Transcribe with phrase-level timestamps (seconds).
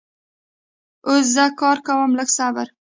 [1.07, 2.67] اوس زه کار کوم لږ صبر